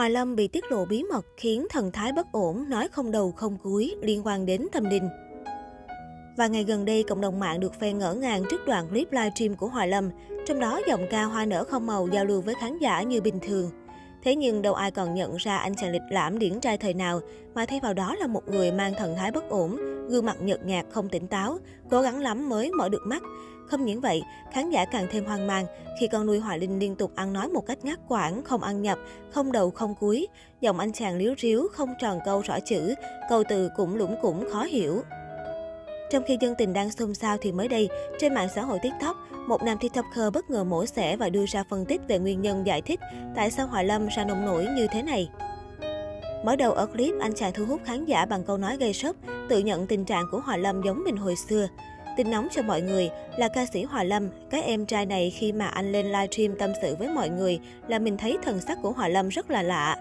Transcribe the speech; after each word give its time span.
Hòa 0.00 0.08
Lâm 0.08 0.36
bị 0.36 0.48
tiết 0.48 0.64
lộ 0.70 0.84
bí 0.84 1.02
mật 1.02 1.26
khiến 1.36 1.66
thần 1.70 1.92
thái 1.92 2.12
bất 2.12 2.26
ổn, 2.32 2.68
nói 2.68 2.88
không 2.88 3.10
đầu 3.10 3.32
không 3.32 3.58
cuối 3.62 3.94
liên 4.02 4.26
quan 4.26 4.46
đến 4.46 4.66
thâm 4.72 4.88
đình. 4.88 5.08
Và 6.36 6.46
ngày 6.46 6.64
gần 6.64 6.84
đây, 6.84 7.02
cộng 7.02 7.20
đồng 7.20 7.40
mạng 7.40 7.60
được 7.60 7.80
phen 7.80 7.98
ngỡ 7.98 8.14
ngàng 8.14 8.42
trước 8.50 8.66
đoạn 8.66 8.88
clip 8.88 9.12
livestream 9.12 9.56
của 9.56 9.68
Hòa 9.68 9.86
Lâm, 9.86 10.10
trong 10.46 10.60
đó 10.60 10.80
giọng 10.88 11.06
ca 11.10 11.24
hoa 11.24 11.44
nở 11.44 11.64
không 11.64 11.86
màu 11.86 12.08
giao 12.12 12.24
lưu 12.24 12.40
với 12.40 12.54
khán 12.60 12.78
giả 12.78 13.02
như 13.02 13.20
bình 13.20 13.38
thường. 13.42 13.70
Thế 14.22 14.36
nhưng 14.36 14.62
đâu 14.62 14.74
ai 14.74 14.90
còn 14.90 15.14
nhận 15.14 15.36
ra 15.36 15.56
anh 15.56 15.74
chàng 15.74 15.92
lịch 15.92 16.02
lãm 16.10 16.38
điển 16.38 16.60
trai 16.60 16.78
thời 16.78 16.94
nào, 16.94 17.20
mà 17.54 17.66
thay 17.66 17.80
vào 17.82 17.94
đó 17.94 18.14
là 18.20 18.26
một 18.26 18.48
người 18.48 18.72
mang 18.72 18.92
thần 18.98 19.16
thái 19.16 19.30
bất 19.30 19.48
ổn, 19.48 19.76
gương 20.08 20.26
mặt 20.26 20.36
nhợt 20.40 20.66
nhạt 20.66 20.86
không 20.90 21.08
tỉnh 21.08 21.26
táo, 21.26 21.58
cố 21.90 22.02
gắng 22.02 22.20
lắm 22.20 22.48
mới 22.48 22.70
mở 22.70 22.88
được 22.88 23.02
mắt. 23.06 23.22
Không 23.70 23.84
những 23.84 24.00
vậy, 24.00 24.22
khán 24.52 24.70
giả 24.70 24.84
càng 24.84 25.06
thêm 25.10 25.24
hoang 25.24 25.46
mang 25.46 25.66
khi 26.00 26.08
con 26.08 26.26
nuôi 26.26 26.38
Hoài 26.38 26.58
Linh 26.58 26.78
liên 26.78 26.96
tục 26.96 27.12
ăn 27.14 27.32
nói 27.32 27.48
một 27.48 27.66
cách 27.66 27.84
ngắt 27.84 27.98
quãng, 28.08 28.42
không 28.44 28.62
ăn 28.62 28.82
nhập, 28.82 28.98
không 29.30 29.52
đầu 29.52 29.70
không 29.70 29.94
cuối. 30.00 30.28
Giọng 30.60 30.78
anh 30.78 30.92
chàng 30.92 31.16
liếu 31.16 31.34
riếu, 31.38 31.68
không 31.72 31.94
tròn 32.00 32.18
câu 32.24 32.40
rõ 32.40 32.60
chữ, 32.60 32.94
câu 33.28 33.42
từ 33.48 33.70
cũng 33.76 33.96
lũng 33.96 34.16
củng 34.22 34.44
khó 34.52 34.62
hiểu. 34.62 35.02
Trong 36.10 36.22
khi 36.26 36.36
dân 36.40 36.54
tình 36.58 36.72
đang 36.72 36.90
xôn 36.90 37.14
xao 37.14 37.36
thì 37.40 37.52
mới 37.52 37.68
đây, 37.68 37.88
trên 38.18 38.34
mạng 38.34 38.48
xã 38.54 38.62
hội 38.62 38.78
TikTok, 38.82 39.16
một 39.46 39.62
nam 39.62 39.78
TikToker 39.78 40.32
bất 40.32 40.50
ngờ 40.50 40.64
mổ 40.64 40.86
xẻ 40.86 41.16
và 41.16 41.28
đưa 41.28 41.46
ra 41.46 41.64
phân 41.70 41.84
tích 41.84 42.00
về 42.08 42.18
nguyên 42.18 42.42
nhân 42.42 42.66
giải 42.66 42.82
thích 42.82 43.00
tại 43.36 43.50
sao 43.50 43.66
Hoài 43.66 43.84
Lâm 43.84 44.08
ra 44.08 44.24
nông 44.24 44.44
nổi 44.44 44.66
như 44.76 44.86
thế 44.86 45.02
này. 45.02 45.30
Mở 46.44 46.56
đầu 46.56 46.72
ở 46.72 46.86
clip, 46.86 47.14
anh 47.20 47.34
chàng 47.34 47.52
thu 47.52 47.64
hút 47.64 47.80
khán 47.84 48.04
giả 48.04 48.26
bằng 48.26 48.44
câu 48.44 48.58
nói 48.58 48.76
gây 48.76 48.92
sốc, 48.92 49.16
tự 49.48 49.58
nhận 49.58 49.86
tình 49.86 50.04
trạng 50.04 50.24
của 50.30 50.40
Hoài 50.40 50.58
Lâm 50.58 50.82
giống 50.82 51.04
mình 51.04 51.16
hồi 51.16 51.36
xưa. 51.36 51.66
Tin 52.16 52.30
nóng 52.30 52.48
cho 52.50 52.62
mọi 52.62 52.82
người 52.82 53.10
là 53.36 53.48
ca 53.48 53.66
sĩ 53.66 53.82
Hòa 53.82 54.02
Lâm, 54.02 54.28
cái 54.50 54.62
em 54.62 54.86
trai 54.86 55.06
này 55.06 55.30
khi 55.30 55.52
mà 55.52 55.66
anh 55.66 55.92
lên 55.92 56.06
livestream 56.06 56.58
tâm 56.58 56.70
sự 56.82 56.96
với 56.98 57.08
mọi 57.08 57.28
người 57.28 57.60
là 57.88 57.98
mình 57.98 58.16
thấy 58.16 58.38
thần 58.42 58.60
sắc 58.60 58.78
của 58.82 58.90
Hòa 58.90 59.08
Lâm 59.08 59.28
rất 59.28 59.50
là 59.50 59.62
lạ. 59.62 59.96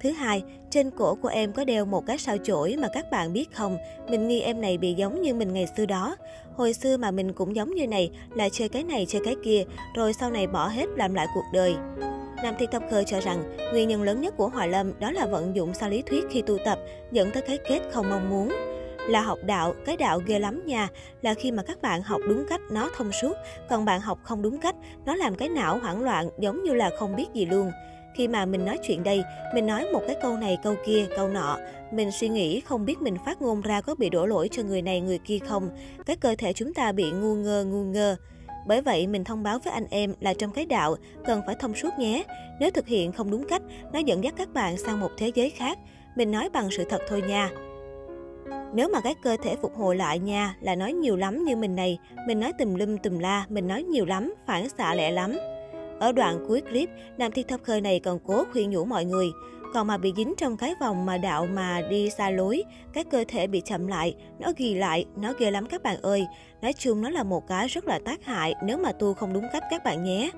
Thứ 0.00 0.10
hai, 0.10 0.42
trên 0.70 0.90
cổ 0.90 1.14
của 1.14 1.28
em 1.28 1.52
có 1.52 1.64
đeo 1.64 1.84
một 1.84 2.06
cái 2.06 2.18
sao 2.18 2.36
chổi 2.44 2.76
mà 2.78 2.88
các 2.92 3.10
bạn 3.10 3.32
biết 3.32 3.52
không, 3.52 3.76
mình 4.08 4.28
nghi 4.28 4.40
em 4.40 4.60
này 4.60 4.78
bị 4.78 4.94
giống 4.94 5.22
như 5.22 5.34
mình 5.34 5.52
ngày 5.52 5.66
xưa 5.76 5.86
đó. 5.86 6.16
Hồi 6.56 6.72
xưa 6.72 6.96
mà 6.96 7.10
mình 7.10 7.32
cũng 7.32 7.56
giống 7.56 7.74
như 7.74 7.86
này 7.86 8.10
là 8.34 8.48
chơi 8.48 8.68
cái 8.68 8.82
này 8.82 9.06
chơi 9.08 9.22
cái 9.24 9.34
kia, 9.44 9.64
rồi 9.96 10.12
sau 10.12 10.30
này 10.30 10.46
bỏ 10.46 10.68
hết 10.68 10.86
làm 10.96 11.14
lại 11.14 11.26
cuộc 11.34 11.44
đời. 11.52 11.74
Nam 12.42 12.54
TikToker 12.58 13.04
cho 13.06 13.20
rằng 13.20 13.56
nguyên 13.72 13.88
nhân 13.88 14.02
lớn 14.02 14.20
nhất 14.20 14.34
của 14.36 14.48
Hòa 14.48 14.66
Lâm 14.66 15.00
đó 15.00 15.10
là 15.10 15.26
vận 15.26 15.56
dụng 15.56 15.74
sai 15.74 15.90
lý 15.90 16.02
thuyết 16.02 16.24
khi 16.30 16.42
tu 16.42 16.58
tập, 16.64 16.78
dẫn 17.12 17.30
tới 17.30 17.42
cái 17.42 17.58
kết 17.68 17.80
không 17.92 18.10
mong 18.10 18.30
muốn. 18.30 18.52
Là 19.08 19.20
học 19.20 19.38
đạo, 19.44 19.74
cái 19.84 19.96
đạo 19.96 20.20
ghê 20.26 20.38
lắm 20.38 20.62
nha, 20.66 20.88
là 21.22 21.34
khi 21.34 21.50
mà 21.50 21.62
các 21.62 21.82
bạn 21.82 22.02
học 22.02 22.20
đúng 22.28 22.44
cách 22.48 22.60
nó 22.70 22.90
thông 22.96 23.12
suốt, 23.12 23.36
còn 23.70 23.84
bạn 23.84 24.00
học 24.00 24.18
không 24.22 24.42
đúng 24.42 24.58
cách, 24.60 24.74
nó 25.06 25.14
làm 25.14 25.34
cái 25.34 25.48
não 25.48 25.78
hoảng 25.78 26.02
loạn 26.02 26.28
giống 26.38 26.62
như 26.62 26.74
là 26.74 26.90
không 26.98 27.16
biết 27.16 27.26
gì 27.34 27.46
luôn. 27.46 27.72
Khi 28.14 28.28
mà 28.28 28.46
mình 28.46 28.64
nói 28.64 28.78
chuyện 28.82 29.02
đây, 29.02 29.22
mình 29.54 29.66
nói 29.66 29.86
một 29.92 30.02
cái 30.06 30.16
câu 30.22 30.36
này 30.36 30.58
câu 30.62 30.74
kia, 30.86 31.06
câu 31.16 31.28
nọ. 31.28 31.58
Mình 31.92 32.10
suy 32.10 32.28
nghĩ 32.28 32.60
không 32.60 32.84
biết 32.86 33.02
mình 33.02 33.16
phát 33.26 33.42
ngôn 33.42 33.60
ra 33.60 33.80
có 33.80 33.94
bị 33.94 34.10
đổ 34.10 34.26
lỗi 34.26 34.48
cho 34.52 34.62
người 34.62 34.82
này 34.82 35.00
người 35.00 35.18
kia 35.18 35.38
không. 35.38 35.70
Cái 36.06 36.16
cơ 36.16 36.34
thể 36.38 36.52
chúng 36.52 36.74
ta 36.74 36.92
bị 36.92 37.10
ngu 37.10 37.34
ngơ 37.34 37.64
ngu 37.64 37.84
ngơ. 37.84 38.16
Bởi 38.66 38.80
vậy, 38.80 39.06
mình 39.06 39.24
thông 39.24 39.42
báo 39.42 39.58
với 39.58 39.72
anh 39.72 39.86
em 39.90 40.14
là 40.20 40.34
trong 40.34 40.52
cái 40.52 40.66
đạo, 40.66 40.96
cần 41.24 41.42
phải 41.46 41.54
thông 41.60 41.74
suốt 41.74 41.90
nhé. 41.98 42.24
Nếu 42.60 42.70
thực 42.70 42.86
hiện 42.86 43.12
không 43.12 43.30
đúng 43.30 43.48
cách, 43.48 43.62
nó 43.92 43.98
dẫn 43.98 44.24
dắt 44.24 44.34
các 44.36 44.52
bạn 44.52 44.76
sang 44.76 45.00
một 45.00 45.10
thế 45.18 45.32
giới 45.34 45.50
khác. 45.50 45.78
Mình 46.16 46.30
nói 46.30 46.48
bằng 46.52 46.68
sự 46.70 46.84
thật 46.90 47.00
thôi 47.08 47.22
nha. 47.28 47.50
Nếu 48.74 48.88
mà 48.88 49.00
cái 49.00 49.14
cơ 49.14 49.36
thể 49.42 49.56
phục 49.62 49.76
hồi 49.76 49.96
lại 49.96 50.18
nha, 50.18 50.54
là 50.60 50.74
nói 50.74 50.92
nhiều 50.92 51.16
lắm 51.16 51.44
như 51.44 51.56
mình 51.56 51.76
này, 51.76 51.98
mình 52.26 52.40
nói 52.40 52.52
tùm 52.52 52.74
lum 52.74 52.96
tùm 52.96 53.18
la, 53.18 53.46
mình 53.48 53.68
nói 53.68 53.82
nhiều 53.82 54.04
lắm, 54.04 54.34
phản 54.46 54.68
xạ 54.68 54.94
lẹ 54.94 55.10
lắm. 55.10 55.38
Ở 56.00 56.12
đoạn 56.12 56.44
cuối 56.48 56.60
clip, 56.60 56.90
nam 57.18 57.32
tiktoker 57.32 57.82
này 57.82 58.00
còn 58.00 58.18
cố 58.26 58.44
khuyên 58.52 58.70
nhủ 58.70 58.84
mọi 58.84 59.04
người. 59.04 59.26
Còn 59.74 59.86
mà 59.86 59.98
bị 59.98 60.12
dính 60.16 60.34
trong 60.36 60.56
cái 60.56 60.74
vòng 60.80 61.06
mà 61.06 61.18
đạo 61.18 61.46
mà 61.46 61.82
đi 61.90 62.10
xa 62.10 62.30
lối, 62.30 62.62
cái 62.92 63.04
cơ 63.04 63.24
thể 63.28 63.46
bị 63.46 63.60
chậm 63.60 63.86
lại, 63.86 64.14
nó 64.38 64.52
ghi 64.56 64.74
lại, 64.74 65.04
nó 65.16 65.32
ghê 65.38 65.50
lắm 65.50 65.66
các 65.66 65.82
bạn 65.82 66.02
ơi. 66.02 66.26
Nói 66.62 66.72
chung 66.72 67.00
nó 67.00 67.10
là 67.10 67.22
một 67.22 67.48
cái 67.48 67.68
rất 67.68 67.84
là 67.84 67.98
tác 68.04 68.24
hại 68.24 68.54
nếu 68.64 68.78
mà 68.78 68.92
tu 68.92 69.14
không 69.14 69.32
đúng 69.32 69.44
cách 69.52 69.64
các 69.70 69.84
bạn 69.84 70.04
nhé. 70.04 70.30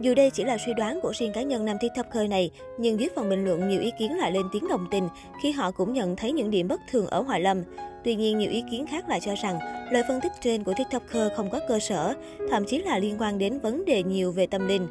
Dù 0.00 0.14
đây 0.14 0.30
chỉ 0.30 0.44
là 0.44 0.58
suy 0.66 0.74
đoán 0.74 1.00
của 1.00 1.12
riêng 1.14 1.32
cá 1.32 1.42
nhân 1.42 1.64
nam 1.64 1.76
tiktoker 1.80 2.30
này, 2.30 2.50
nhưng 2.78 3.00
dưới 3.00 3.08
phần 3.16 3.30
bình 3.30 3.44
luận 3.44 3.68
nhiều 3.68 3.80
ý 3.80 3.90
kiến 3.98 4.16
lại 4.16 4.32
lên 4.32 4.46
tiếng 4.52 4.68
đồng 4.68 4.86
tình 4.90 5.08
khi 5.42 5.52
họ 5.52 5.70
cũng 5.70 5.92
nhận 5.92 6.16
thấy 6.16 6.32
những 6.32 6.50
điểm 6.50 6.68
bất 6.68 6.80
thường 6.90 7.06
ở 7.06 7.20
Hoài 7.20 7.40
Lâm. 7.40 7.62
Tuy 8.04 8.14
nhiên, 8.14 8.38
nhiều 8.38 8.50
ý 8.50 8.62
kiến 8.70 8.86
khác 8.86 9.08
lại 9.08 9.20
cho 9.20 9.34
rằng 9.42 9.58
lời 9.90 10.02
phân 10.08 10.20
tích 10.20 10.32
trên 10.40 10.64
của 10.64 10.72
tiktoker 10.76 11.32
không 11.36 11.50
có 11.50 11.60
cơ 11.68 11.78
sở, 11.78 12.14
thậm 12.50 12.64
chí 12.64 12.78
là 12.78 12.98
liên 12.98 13.16
quan 13.18 13.38
đến 13.38 13.58
vấn 13.58 13.84
đề 13.84 14.02
nhiều 14.02 14.32
về 14.32 14.46
tâm 14.46 14.68
linh. 14.68 14.88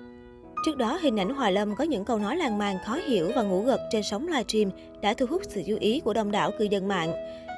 Trước 0.65 0.77
đó, 0.77 0.99
hình 1.01 1.19
ảnh 1.19 1.29
Hoài 1.29 1.51
Lâm 1.51 1.75
có 1.75 1.83
những 1.83 2.05
câu 2.05 2.19
nói 2.19 2.37
lan 2.37 2.57
man 2.57 2.77
khó 2.85 2.99
hiểu 3.07 3.31
và 3.35 3.41
ngủ 3.41 3.61
gật 3.61 3.79
trên 3.91 4.03
sóng 4.03 4.27
livestream 4.27 4.71
đã 5.01 5.13
thu 5.13 5.25
hút 5.29 5.41
sự 5.49 5.61
chú 5.67 5.77
ý 5.79 5.99
của 5.99 6.13
đông 6.13 6.31
đảo 6.31 6.51
cư 6.59 6.65
dân 6.65 6.87
mạng. 6.87 7.13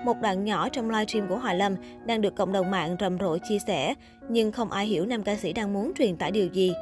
Một 0.06 0.16
đoạn 0.22 0.44
nhỏ 0.44 0.70
trong 0.70 0.90
livestream 0.90 1.28
của 1.28 1.38
Hoài 1.38 1.56
Lâm 1.56 1.76
đang 2.06 2.22
được 2.22 2.36
cộng 2.36 2.52
đồng 2.52 2.72
mạng 2.72 2.96
rầm 3.00 3.18
rộ 3.20 3.38
chia 3.38 3.58
sẻ, 3.68 3.94
nhưng 4.30 4.52
không 4.52 4.72
ai 4.72 4.86
hiểu 4.86 5.06
nam 5.06 5.24
ca 5.24 5.36
sĩ 5.36 5.54
đang 5.54 5.74
muốn 5.74 5.92
truyền 5.98 6.18
tải 6.18 6.32
điều 6.32 6.48
gì. 6.48 6.74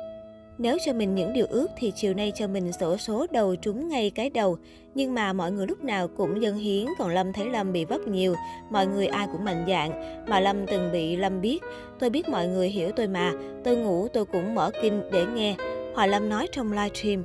Nếu 0.58 0.78
cho 0.86 0.94
mình 0.94 1.16
những 1.16 1.34
điều 1.34 1.46
ước 1.50 1.68
thì 1.78 1.92
chiều 1.96 2.14
nay 2.14 2.32
cho 2.36 2.48
mình 2.48 2.72
sổ 2.74 2.98
số 2.98 3.28
đầu 3.32 3.56
trúng 3.56 3.90
ngay 3.90 4.10
cái 4.10 4.30
đầu. 4.30 4.58
Nhưng 4.96 5.14
mà 5.14 5.34
mọi 5.34 5.52
người 5.52 5.68
lúc 5.68 5.84
nào 5.84 6.08
cũng 6.08 6.42
dân 6.42 6.56
hiến, 6.56 6.86
còn 7.00 7.10
Lâm 7.10 7.34
thấy 7.34 7.50
Lâm 7.50 7.74
bị 7.74 7.86
vấp 7.86 8.02
nhiều. 8.02 8.36
Mọi 8.70 8.88
người 8.88 9.08
ai 9.08 9.28
cũng 9.32 9.44
mạnh 9.44 9.66
dạng, 9.68 10.24
mà 10.28 10.40
Lâm 10.40 10.66
từng 10.66 10.92
bị 10.92 11.16
Lâm 11.16 11.42
biết. 11.42 11.60
Tôi 12.00 12.10
biết 12.10 12.30
mọi 12.30 12.48
người 12.48 12.70
hiểu 12.70 12.92
tôi 12.96 13.08
mà, 13.08 13.34
tôi 13.64 13.78
ngủ 13.78 14.08
tôi 14.08 14.26
cũng 14.26 14.56
mở 14.56 14.72
kinh 14.82 15.02
để 15.12 15.26
nghe. 15.36 15.56
Hòa 15.96 16.06
Lâm 16.06 16.30
nói 16.30 16.48
trong 16.52 16.72
livestream. 16.72 17.24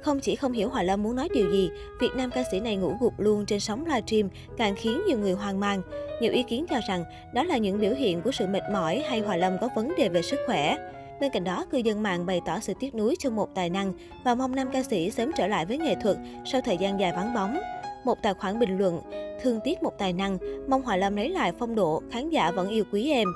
Không 0.00 0.20
chỉ 0.20 0.36
không 0.36 0.52
hiểu 0.52 0.68
Hòa 0.68 0.82
Lâm 0.82 1.02
muốn 1.02 1.16
nói 1.16 1.28
điều 1.34 1.52
gì, 1.52 1.70
Việt 2.00 2.10
Nam 2.16 2.30
ca 2.30 2.42
sĩ 2.50 2.60
này 2.60 2.76
ngủ 2.76 2.96
gục 3.00 3.20
luôn 3.20 3.46
trên 3.46 3.60
sóng 3.60 3.84
livestream 3.86 4.28
càng 4.56 4.74
khiến 4.76 5.02
nhiều 5.06 5.18
người 5.18 5.32
hoang 5.32 5.60
mang. 5.60 5.82
Nhiều 6.20 6.32
ý 6.32 6.42
kiến 6.42 6.66
cho 6.70 6.76
rằng 6.88 7.04
đó 7.34 7.44
là 7.44 7.56
những 7.56 7.80
biểu 7.80 7.94
hiện 7.94 8.20
của 8.22 8.32
sự 8.32 8.46
mệt 8.46 8.62
mỏi 8.72 9.02
hay 9.08 9.20
Hòa 9.20 9.36
Lâm 9.36 9.58
có 9.60 9.68
vấn 9.76 9.92
đề 9.98 10.08
về 10.08 10.22
sức 10.22 10.38
khỏe. 10.46 10.76
Bên 11.20 11.30
cạnh 11.32 11.44
đó, 11.44 11.64
cư 11.70 11.78
dân 11.78 12.02
mạng 12.02 12.26
bày 12.26 12.40
tỏ 12.46 12.60
sự 12.60 12.72
tiếc 12.80 12.94
nuối 12.94 13.14
cho 13.18 13.30
một 13.30 13.54
tài 13.54 13.70
năng 13.70 13.92
và 14.24 14.34
mong 14.34 14.54
nam 14.54 14.68
ca 14.72 14.82
sĩ 14.82 15.10
sớm 15.10 15.30
trở 15.36 15.46
lại 15.46 15.66
với 15.66 15.78
nghệ 15.78 15.94
thuật 16.02 16.16
sau 16.44 16.60
thời 16.60 16.76
gian 16.76 17.00
dài 17.00 17.12
vắng 17.12 17.34
bóng. 17.34 17.58
Một 18.04 18.18
tài 18.22 18.34
khoản 18.34 18.58
bình 18.58 18.78
luận, 18.78 19.00
thương 19.42 19.60
tiếc 19.64 19.82
một 19.82 19.92
tài 19.98 20.12
năng, 20.12 20.38
mong 20.68 20.82
Hòa 20.82 20.96
Lâm 20.96 21.16
lấy 21.16 21.28
lại 21.28 21.52
phong 21.58 21.74
độ, 21.74 22.02
khán 22.10 22.30
giả 22.30 22.50
vẫn 22.50 22.68
yêu 22.68 22.84
quý 22.92 23.10
em. 23.10 23.28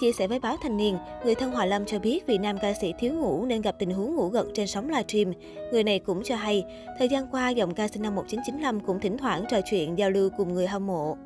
Chia 0.00 0.12
sẻ 0.12 0.26
với 0.26 0.40
báo 0.40 0.56
Thanh 0.62 0.76
niên, 0.76 0.98
người 1.24 1.34
thân 1.34 1.52
Hòa 1.52 1.64
Lâm 1.64 1.84
cho 1.84 1.98
biết 1.98 2.26
vì 2.26 2.38
nam 2.38 2.58
ca 2.62 2.72
sĩ 2.80 2.92
thiếu 2.98 3.12
ngủ 3.12 3.44
nên 3.44 3.62
gặp 3.62 3.76
tình 3.78 3.90
huống 3.90 4.14
ngủ 4.14 4.28
gật 4.28 4.46
trên 4.54 4.66
sóng 4.66 4.88
livestream. 4.88 5.32
Người 5.72 5.84
này 5.84 5.98
cũng 5.98 6.22
cho 6.22 6.36
hay, 6.36 6.64
thời 6.98 7.08
gian 7.08 7.26
qua 7.30 7.50
giọng 7.50 7.74
ca 7.74 7.88
sinh 7.88 8.02
năm 8.02 8.14
1995 8.14 8.80
cũng 8.80 9.00
thỉnh 9.00 9.18
thoảng 9.18 9.44
trò 9.50 9.60
chuyện 9.70 9.98
giao 9.98 10.10
lưu 10.10 10.30
cùng 10.36 10.54
người 10.54 10.66
hâm 10.66 10.86
mộ. 10.86 11.16